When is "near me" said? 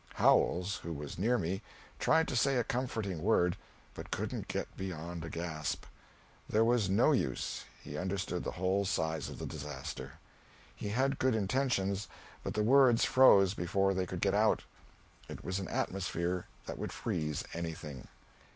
1.19-1.61